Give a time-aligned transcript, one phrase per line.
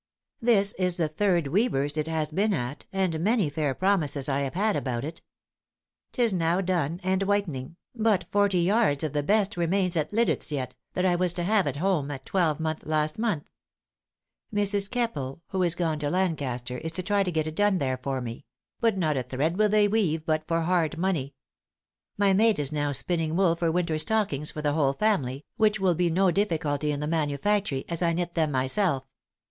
[0.41, 4.55] This is the third weaver's it has been at, and many fair promises I have
[4.55, 5.21] had about it.
[6.11, 10.73] 'Tis now done and whitening, but forty yards of the best remains at Liditz yet,
[10.93, 13.43] that I was to have had home a twelvemonth last month.
[14.51, 14.89] Mrs.
[14.89, 18.21] Keppele, who is gone to Lancaster, is to try to get it done there for
[18.21, 18.43] me;
[18.79, 21.35] but not a thread will they weave but for hard money.
[22.17, 25.93] My maid is now spinning wool for winter stockings for the whole family, which will
[25.93, 29.05] be no difficulty in the manufactory, as I knit them myself.